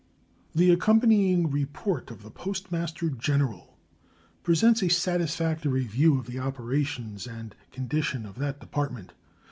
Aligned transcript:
The 0.55 0.71
accompanying 0.71 1.51
report 1.51 2.09
of 2.09 2.23
the 2.23 2.31
Postmaster 2.31 3.11
General 3.11 3.77
presents 4.41 4.81
a 4.81 4.89
satisfactory 4.89 5.83
view 5.83 6.17
of 6.19 6.25
the 6.25 6.39
operations 6.39 7.27
and 7.27 7.53
condition 7.71 8.25
of 8.25 8.39
that 8.39 8.59
Department. 8.59 9.13